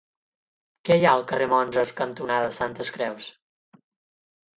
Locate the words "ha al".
1.09-1.25